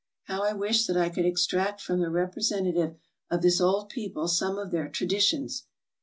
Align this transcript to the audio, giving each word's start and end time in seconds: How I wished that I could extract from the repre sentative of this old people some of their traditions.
How 0.23 0.41
I 0.41 0.53
wished 0.53 0.87
that 0.87 0.97
I 0.97 1.09
could 1.09 1.27
extract 1.27 1.79
from 1.79 1.99
the 1.99 2.07
repre 2.07 2.41
sentative 2.43 2.95
of 3.29 3.43
this 3.43 3.61
old 3.61 3.89
people 3.89 4.27
some 4.27 4.57
of 4.57 4.71
their 4.71 4.89
traditions. 4.89 5.67